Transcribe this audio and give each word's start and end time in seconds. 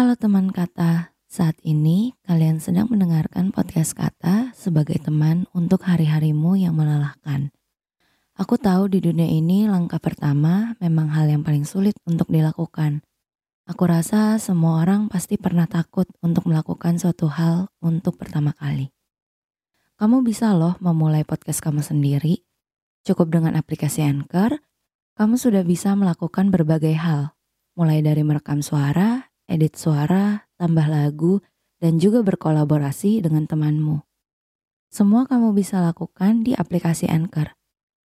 Halo 0.00 0.16
teman 0.16 0.48
kata, 0.48 1.12
saat 1.28 1.60
ini 1.60 2.16
kalian 2.24 2.56
sedang 2.56 2.88
mendengarkan 2.88 3.52
podcast 3.52 3.92
kata 3.92 4.48
sebagai 4.56 4.96
teman 4.96 5.44
untuk 5.52 5.84
hari-harimu 5.84 6.56
yang 6.56 6.72
melelahkan. 6.72 7.52
Aku 8.32 8.56
tahu 8.56 8.88
di 8.88 9.04
dunia 9.04 9.28
ini 9.28 9.68
langkah 9.68 10.00
pertama 10.00 10.72
memang 10.80 11.12
hal 11.12 11.28
yang 11.28 11.44
paling 11.44 11.68
sulit 11.68 11.92
untuk 12.08 12.32
dilakukan. 12.32 13.04
Aku 13.68 13.84
rasa 13.84 14.40
semua 14.40 14.80
orang 14.80 15.12
pasti 15.12 15.36
pernah 15.36 15.68
takut 15.68 16.08
untuk 16.24 16.48
melakukan 16.48 16.96
suatu 16.96 17.28
hal 17.28 17.68
untuk 17.84 18.16
pertama 18.16 18.56
kali. 18.56 18.88
Kamu 20.00 20.24
bisa 20.24 20.56
loh 20.56 20.80
memulai 20.80 21.28
podcast 21.28 21.60
kamu 21.60 21.84
sendiri. 21.84 22.40
Cukup 23.04 23.28
dengan 23.28 23.52
aplikasi 23.52 24.00
Anchor, 24.00 24.64
kamu 25.20 25.36
sudah 25.36 25.60
bisa 25.60 25.92
melakukan 25.92 26.48
berbagai 26.48 26.96
hal, 26.96 27.36
mulai 27.76 28.00
dari 28.00 28.24
merekam 28.24 28.64
suara, 28.64 29.19
edit 29.50 29.74
suara, 29.74 30.46
tambah 30.54 30.86
lagu, 30.86 31.42
dan 31.82 31.98
juga 31.98 32.22
berkolaborasi 32.22 33.18
dengan 33.26 33.50
temanmu. 33.50 34.06
Semua 34.90 35.26
kamu 35.26 35.50
bisa 35.54 35.82
lakukan 35.82 36.46
di 36.46 36.54
aplikasi 36.54 37.10
Anchor. 37.10 37.58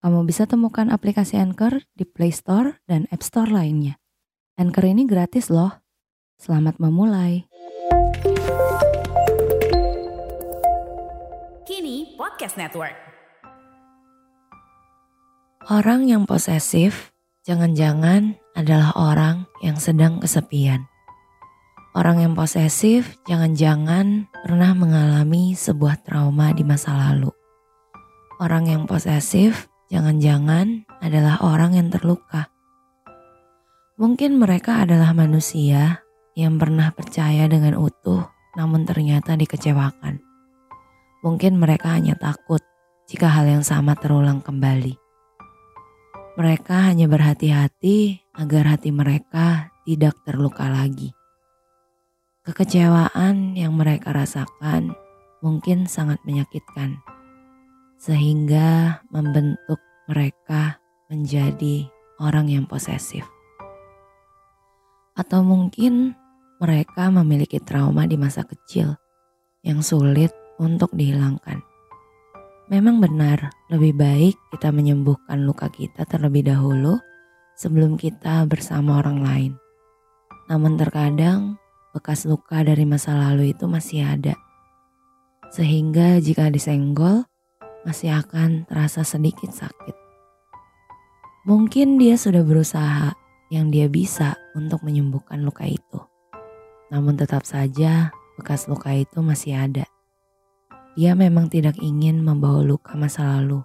Kamu 0.04 0.24
bisa 0.28 0.44
temukan 0.44 0.88
aplikasi 0.88 1.36
Anchor 1.40 1.84
di 1.92 2.04
Play 2.08 2.32
Store 2.32 2.80
dan 2.88 3.04
App 3.12 3.24
Store 3.24 3.48
lainnya. 3.48 4.00
Anchor 4.56 4.84
ini 4.88 5.08
gratis 5.08 5.48
loh. 5.48 5.80
Selamat 6.36 6.76
memulai. 6.76 7.48
Kini 11.64 12.14
Podcast 12.20 12.60
Network. 12.60 12.96
Orang 15.72 16.04
yang 16.04 16.28
posesif 16.28 17.16
jangan-jangan 17.48 18.36
adalah 18.52 18.92
orang 18.92 19.48
yang 19.64 19.80
sedang 19.80 20.20
kesepian. 20.20 20.84
Orang 21.94 22.18
yang 22.18 22.34
posesif 22.34 23.22
jangan-jangan 23.22 24.26
pernah 24.42 24.74
mengalami 24.74 25.54
sebuah 25.54 26.02
trauma 26.02 26.50
di 26.50 26.66
masa 26.66 26.90
lalu. 26.90 27.30
Orang 28.42 28.66
yang 28.66 28.90
posesif 28.90 29.70
jangan-jangan 29.94 30.90
adalah 30.98 31.38
orang 31.46 31.78
yang 31.78 31.94
terluka. 31.94 32.50
Mungkin 33.94 34.42
mereka 34.42 34.82
adalah 34.82 35.14
manusia 35.14 36.02
yang 36.34 36.58
pernah 36.58 36.90
percaya 36.90 37.46
dengan 37.46 37.78
utuh, 37.78 38.26
namun 38.58 38.82
ternyata 38.82 39.38
dikecewakan. 39.38 40.18
Mungkin 41.22 41.62
mereka 41.62 41.94
hanya 41.94 42.18
takut 42.18 42.66
jika 43.06 43.30
hal 43.30 43.46
yang 43.46 43.62
sama 43.62 43.94
terulang 43.94 44.42
kembali. 44.42 44.98
Mereka 46.42 46.90
hanya 46.90 47.06
berhati-hati 47.06 48.18
agar 48.34 48.74
hati 48.74 48.90
mereka 48.90 49.70
tidak 49.86 50.18
terluka 50.26 50.66
lagi. 50.66 51.14
Kekecewaan 52.44 53.56
yang 53.56 53.72
mereka 53.72 54.12
rasakan 54.12 54.92
mungkin 55.40 55.88
sangat 55.88 56.20
menyakitkan, 56.28 57.00
sehingga 57.96 59.00
membentuk 59.08 59.80
mereka 60.12 60.76
menjadi 61.08 61.88
orang 62.20 62.52
yang 62.52 62.68
posesif, 62.68 63.24
atau 65.16 65.40
mungkin 65.40 66.12
mereka 66.60 67.08
memiliki 67.08 67.64
trauma 67.64 68.04
di 68.04 68.20
masa 68.20 68.44
kecil 68.44 68.92
yang 69.64 69.80
sulit 69.80 70.36
untuk 70.60 70.92
dihilangkan. 70.92 71.64
Memang 72.68 73.00
benar, 73.00 73.56
lebih 73.72 73.96
baik 73.96 74.36
kita 74.52 74.68
menyembuhkan 74.68 75.48
luka 75.48 75.72
kita 75.72 76.04
terlebih 76.04 76.44
dahulu 76.44 77.00
sebelum 77.56 77.96
kita 77.96 78.44
bersama 78.44 79.00
orang 79.00 79.24
lain. 79.24 79.52
Namun, 80.52 80.76
terkadang 80.76 81.56
bekas 81.94 82.26
luka 82.26 82.66
dari 82.66 82.82
masa 82.82 83.14
lalu 83.14 83.54
itu 83.54 83.70
masih 83.70 84.02
ada. 84.02 84.34
Sehingga 85.54 86.18
jika 86.18 86.50
disenggol, 86.50 87.22
masih 87.86 88.10
akan 88.18 88.66
terasa 88.66 89.06
sedikit 89.06 89.54
sakit. 89.54 89.94
Mungkin 91.46 92.02
dia 92.02 92.18
sudah 92.18 92.42
berusaha 92.42 93.14
yang 93.54 93.70
dia 93.70 93.86
bisa 93.86 94.34
untuk 94.58 94.82
menyembuhkan 94.82 95.46
luka 95.46 95.62
itu. 95.68 96.00
Namun 96.90 97.14
tetap 97.14 97.46
saja 97.46 98.10
bekas 98.34 98.66
luka 98.66 98.90
itu 98.90 99.22
masih 99.22 99.54
ada. 99.54 99.86
Dia 100.98 101.14
memang 101.14 101.46
tidak 101.46 101.78
ingin 101.78 102.22
membawa 102.22 102.66
luka 102.66 102.98
masa 102.98 103.38
lalu. 103.38 103.62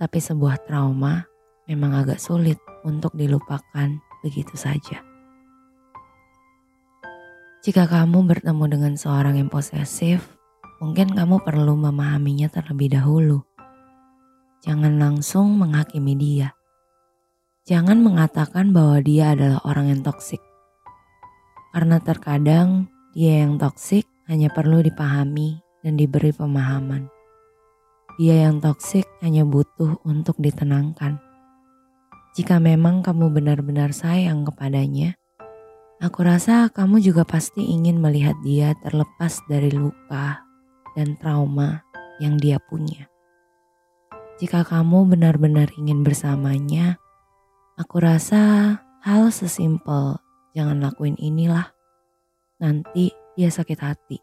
Tapi 0.00 0.18
sebuah 0.20 0.64
trauma 0.64 1.28
memang 1.68 1.96
agak 1.96 2.20
sulit 2.20 2.56
untuk 2.84 3.12
dilupakan 3.16 3.88
begitu 4.20 4.54
saja. 4.56 5.05
Jika 7.66 7.90
kamu 7.90 8.30
bertemu 8.30 8.64
dengan 8.70 8.94
seorang 8.94 9.42
yang 9.42 9.50
posesif, 9.50 10.38
mungkin 10.78 11.10
kamu 11.10 11.42
perlu 11.42 11.74
memahaminya 11.74 12.46
terlebih 12.46 12.94
dahulu. 12.94 13.42
Jangan 14.62 15.02
langsung 15.02 15.58
menghakimi 15.58 16.14
dia. 16.14 16.54
Jangan 17.66 18.06
mengatakan 18.06 18.70
bahwa 18.70 19.02
dia 19.02 19.34
adalah 19.34 19.58
orang 19.66 19.90
yang 19.90 20.06
toksik. 20.06 20.38
Karena 21.74 21.98
terkadang 21.98 22.86
dia 23.18 23.42
yang 23.42 23.58
toksik 23.58 24.06
hanya 24.30 24.46
perlu 24.46 24.78
dipahami 24.86 25.58
dan 25.82 25.98
diberi 25.98 26.30
pemahaman. 26.30 27.10
Dia 28.14 28.46
yang 28.46 28.62
toksik 28.62 29.10
hanya 29.26 29.42
butuh 29.42 29.98
untuk 30.06 30.38
ditenangkan. 30.38 31.18
Jika 32.38 32.62
memang 32.62 33.02
kamu 33.02 33.26
benar-benar 33.34 33.90
sayang 33.90 34.46
kepadanya, 34.46 35.18
Aku 35.96 36.28
rasa 36.28 36.68
kamu 36.68 37.00
juga 37.00 37.24
pasti 37.24 37.72
ingin 37.72 37.96
melihat 37.96 38.36
dia 38.44 38.76
terlepas 38.84 39.40
dari 39.48 39.72
luka 39.72 40.44
dan 40.92 41.16
trauma 41.16 41.80
yang 42.20 42.36
dia 42.36 42.60
punya. 42.60 43.08
Jika 44.36 44.68
kamu 44.68 45.16
benar-benar 45.16 45.72
ingin 45.80 46.04
bersamanya, 46.04 47.00
aku 47.80 48.04
rasa 48.04 48.76
hal 49.00 49.32
sesimpel 49.32 50.20
jangan 50.52 50.84
lakuin 50.84 51.16
inilah. 51.16 51.72
Nanti 52.60 53.16
dia 53.32 53.48
sakit 53.48 53.80
hati. 53.80 54.20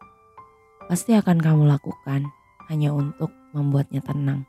Pasti 0.85 1.17
akan 1.17 1.41
kamu 1.41 1.65
lakukan 1.65 2.29
hanya 2.69 2.93
untuk 2.93 3.33
membuatnya 3.57 4.05
tenang. 4.05 4.45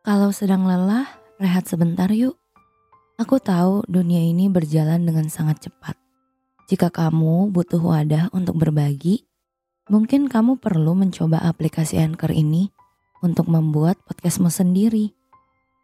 Kalau 0.00 0.32
sedang 0.34 0.64
lelah, 0.64 1.06
rehat 1.36 1.68
sebentar 1.68 2.08
yuk. 2.10 2.41
Aku 3.20 3.36
tahu 3.36 3.84
dunia 3.90 4.24
ini 4.24 4.48
berjalan 4.48 5.04
dengan 5.04 5.28
sangat 5.28 5.68
cepat. 5.68 6.00
Jika 6.72 6.88
kamu 6.88 7.52
butuh 7.52 7.82
wadah 7.82 8.32
untuk 8.32 8.56
berbagi, 8.56 9.28
mungkin 9.92 10.32
kamu 10.32 10.56
perlu 10.56 10.96
mencoba 10.96 11.44
aplikasi 11.44 12.00
Anchor 12.00 12.32
ini 12.32 12.72
untuk 13.20 13.52
membuat 13.52 14.00
podcastmu 14.08 14.48
sendiri. 14.48 15.12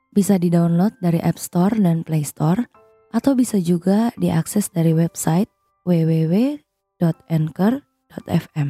Bisa 0.09 0.41
di-download 0.41 0.97
dari 1.05 1.21
App 1.21 1.37
Store 1.37 1.77
dan 1.77 2.01
Play 2.03 2.25
Store, 2.25 2.65
atau 3.13 3.33
bisa 3.33 3.57
juga 3.61 4.13
diakses 4.21 4.69
dari 4.73 4.93
website 4.93 5.49
www.anchor.fm. 5.89 8.69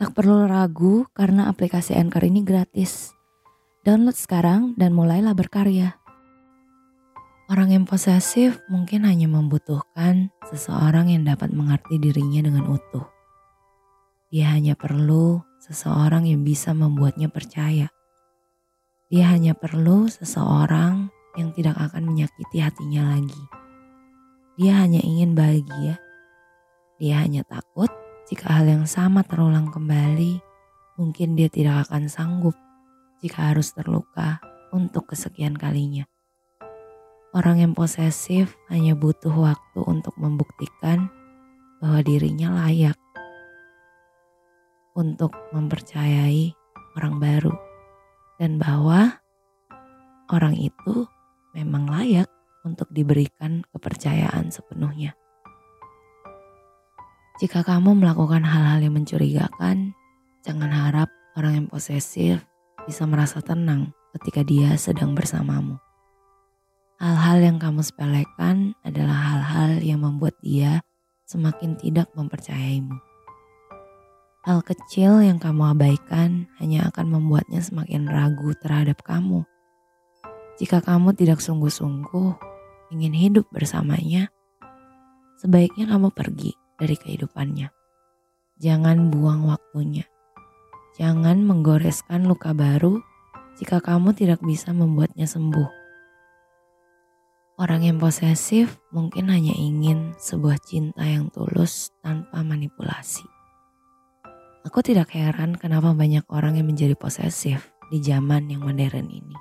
Tak 0.00 0.16
perlu 0.16 0.48
ragu 0.48 1.04
karena 1.12 1.52
aplikasi 1.52 1.92
Anchor 1.94 2.24
ini 2.24 2.40
gratis. 2.40 3.12
Download 3.84 4.16
sekarang 4.16 4.72
dan 4.80 4.96
mulailah 4.96 5.36
berkarya. 5.36 5.99
Orang 7.50 7.74
yang 7.74 7.82
posesif 7.82 8.62
mungkin 8.70 9.02
hanya 9.02 9.26
membutuhkan 9.26 10.30
seseorang 10.46 11.10
yang 11.10 11.26
dapat 11.26 11.50
mengerti 11.50 11.98
dirinya 11.98 12.46
dengan 12.46 12.70
utuh. 12.70 13.10
Dia 14.30 14.54
hanya 14.54 14.78
perlu 14.78 15.42
seseorang 15.58 16.30
yang 16.30 16.46
bisa 16.46 16.70
membuatnya 16.70 17.26
percaya. 17.26 17.90
Dia 19.10 19.34
hanya 19.34 19.58
perlu 19.58 20.06
seseorang 20.06 21.10
yang 21.34 21.50
tidak 21.50 21.74
akan 21.74 22.14
menyakiti 22.14 22.62
hatinya 22.62 23.18
lagi. 23.18 23.42
Dia 24.54 24.86
hanya 24.86 25.02
ingin 25.02 25.34
bahagia. 25.34 25.98
Dia 27.02 27.18
hanya 27.18 27.42
takut 27.42 27.90
jika 28.30 28.62
hal 28.62 28.70
yang 28.70 28.86
sama 28.86 29.26
terulang 29.26 29.74
kembali, 29.74 30.38
mungkin 31.02 31.34
dia 31.34 31.50
tidak 31.50 31.90
akan 31.90 32.06
sanggup 32.06 32.54
jika 33.18 33.50
harus 33.50 33.74
terluka 33.74 34.38
untuk 34.70 35.10
kesekian 35.10 35.58
kalinya. 35.58 36.06
Orang 37.30 37.62
yang 37.62 37.78
posesif 37.78 38.58
hanya 38.74 38.98
butuh 38.98 39.30
waktu 39.30 39.80
untuk 39.86 40.18
membuktikan 40.18 41.06
bahwa 41.78 42.02
dirinya 42.02 42.66
layak 42.66 42.98
untuk 44.98 45.30
mempercayai 45.54 46.50
orang 46.98 47.22
baru 47.22 47.54
dan 48.42 48.58
bahwa 48.58 49.22
orang 50.26 50.58
itu 50.58 51.06
memang 51.54 51.86
layak 51.86 52.26
untuk 52.66 52.90
diberikan 52.90 53.62
kepercayaan 53.70 54.50
sepenuhnya. 54.50 55.14
Jika 57.38 57.62
kamu 57.62 57.94
melakukan 57.94 58.42
hal-hal 58.42 58.82
yang 58.84 58.98
mencurigakan, 58.98 59.94
jangan 60.42 60.68
harap 60.74 61.08
orang 61.38 61.62
yang 61.62 61.66
posesif 61.70 62.42
bisa 62.84 63.06
merasa 63.06 63.38
tenang 63.38 63.94
ketika 64.18 64.42
dia 64.42 64.74
sedang 64.74 65.14
bersamamu. 65.14 65.78
Hal-hal 67.00 67.40
yang 67.40 67.56
kamu 67.56 67.80
sepelekan 67.80 68.76
adalah 68.84 69.16
hal-hal 69.16 69.80
yang 69.80 70.04
membuat 70.04 70.36
dia 70.44 70.84
semakin 71.24 71.72
tidak 71.80 72.12
mempercayaimu. 72.12 72.92
Hal 74.44 74.60
kecil 74.60 75.24
yang 75.24 75.40
kamu 75.40 75.72
abaikan 75.72 76.44
hanya 76.60 76.92
akan 76.92 77.08
membuatnya 77.08 77.64
semakin 77.64 78.04
ragu 78.04 78.52
terhadap 78.60 79.00
kamu. 79.00 79.48
Jika 80.60 80.84
kamu 80.84 81.16
tidak 81.16 81.40
sungguh-sungguh 81.40 82.36
ingin 82.92 83.16
hidup 83.16 83.48
bersamanya, 83.48 84.28
sebaiknya 85.40 85.88
kamu 85.88 86.12
pergi 86.12 86.52
dari 86.76 87.00
kehidupannya. 87.00 87.72
Jangan 88.60 89.08
buang 89.08 89.48
waktunya. 89.48 90.04
Jangan 91.00 91.48
menggoreskan 91.48 92.28
luka 92.28 92.52
baru 92.52 93.00
jika 93.56 93.80
kamu 93.80 94.12
tidak 94.12 94.44
bisa 94.44 94.76
membuatnya 94.76 95.24
sembuh. 95.24 95.79
Orang 97.60 97.84
yang 97.84 98.00
posesif 98.00 98.80
mungkin 98.88 99.28
hanya 99.28 99.52
ingin 99.52 100.16
sebuah 100.16 100.64
cinta 100.64 101.04
yang 101.04 101.28
tulus 101.28 101.92
tanpa 102.00 102.40
manipulasi. 102.40 103.28
Aku 104.64 104.80
tidak 104.80 105.12
heran 105.12 105.60
kenapa 105.60 105.92
banyak 105.92 106.24
orang 106.32 106.56
yang 106.56 106.72
menjadi 106.72 106.96
posesif 106.96 107.68
di 107.92 108.00
zaman 108.00 108.48
yang 108.48 108.64
modern 108.64 109.12
ini. 109.12 109.36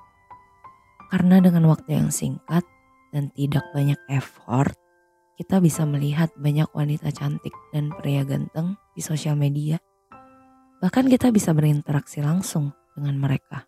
Karena 1.08 1.40
dengan 1.40 1.72
waktu 1.72 1.96
yang 1.96 2.12
singkat 2.12 2.68
dan 3.16 3.32
tidak 3.40 3.64
banyak 3.72 3.96
effort, 4.12 4.76
kita 5.40 5.64
bisa 5.64 5.88
melihat 5.88 6.28
banyak 6.36 6.68
wanita 6.76 7.16
cantik 7.16 7.56
dan 7.72 7.88
pria 8.04 8.28
ganteng 8.28 8.76
di 8.92 9.00
sosial 9.00 9.40
media. 9.40 9.80
Bahkan 10.84 11.08
kita 11.08 11.32
bisa 11.32 11.56
berinteraksi 11.56 12.20
langsung 12.20 12.76
dengan 13.00 13.16
mereka. 13.16 13.64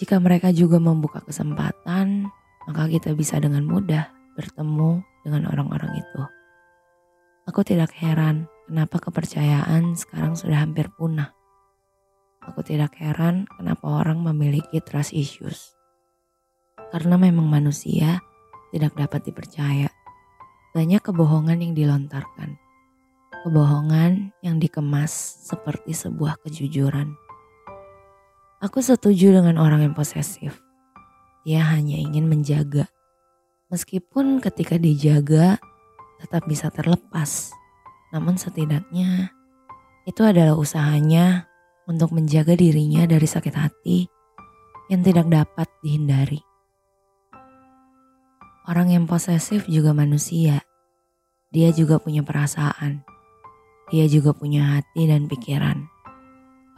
Jika 0.00 0.16
mereka 0.24 0.56
juga 0.56 0.80
membuka 0.80 1.20
kesempatan, 1.20 2.32
maka 2.68 2.88
kita 2.88 3.12
bisa 3.12 3.36
dengan 3.40 3.64
mudah 3.64 4.08
bertemu 4.34 5.00
dengan 5.24 5.48
orang-orang 5.48 6.00
itu. 6.00 6.22
Aku 7.44 7.60
tidak 7.60 7.92
heran 7.96 8.48
kenapa 8.64 8.96
kepercayaan 9.00 9.96
sekarang 9.96 10.32
sudah 10.32 10.64
hampir 10.64 10.88
punah. 10.96 11.32
Aku 12.44 12.60
tidak 12.60 12.96
heran 13.00 13.48
kenapa 13.56 14.04
orang 14.04 14.20
memiliki 14.20 14.80
trust 14.80 15.16
issues. 15.16 15.72
Karena 16.92 17.16
memang 17.16 17.48
manusia 17.48 18.20
tidak 18.72 18.96
dapat 18.96 19.28
dipercaya. 19.28 19.88
Banyak 20.76 21.00
kebohongan 21.04 21.62
yang 21.62 21.72
dilontarkan. 21.72 22.58
Kebohongan 23.44 24.32
yang 24.40 24.56
dikemas 24.56 25.12
seperti 25.48 25.92
sebuah 25.92 26.40
kejujuran. 26.44 27.12
Aku 28.64 28.80
setuju 28.80 29.36
dengan 29.36 29.60
orang 29.60 29.84
yang 29.84 29.94
posesif. 29.94 30.64
Dia 31.44 31.64
hanya 31.76 32.00
ingin 32.00 32.26
menjaga. 32.26 32.88
Meskipun 33.68 34.40
ketika 34.40 34.80
dijaga 34.80 35.60
tetap 36.20 36.48
bisa 36.48 36.72
terlepas 36.72 37.52
namun 38.14 38.38
setidaknya 38.38 39.34
itu 40.06 40.22
adalah 40.22 40.54
usahanya 40.54 41.50
untuk 41.90 42.14
menjaga 42.14 42.54
dirinya 42.54 43.04
dari 43.10 43.26
sakit 43.26 43.54
hati 43.58 44.06
yang 44.86 45.02
tidak 45.02 45.26
dapat 45.26 45.66
dihindari. 45.82 46.38
Orang 48.70 48.94
yang 48.94 49.04
posesif 49.04 49.66
juga 49.66 49.90
manusia. 49.92 50.62
Dia 51.50 51.74
juga 51.74 51.98
punya 51.98 52.22
perasaan. 52.24 53.04
Dia 53.92 54.08
juga 54.08 54.32
punya 54.32 54.78
hati 54.78 55.10
dan 55.10 55.28
pikiran. 55.28 55.84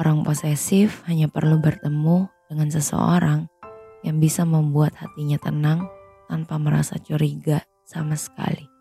Orang 0.00 0.26
posesif 0.26 1.04
hanya 1.06 1.30
perlu 1.30 1.60
bertemu 1.60 2.26
dengan 2.50 2.68
seseorang 2.72 3.46
yang 4.04 4.20
bisa 4.20 4.44
membuat 4.44 4.92
hatinya 4.98 5.38
tenang 5.40 5.86
tanpa 6.26 6.58
merasa 6.58 6.98
curiga 7.00 7.64
sama 7.86 8.18
sekali. 8.18 8.75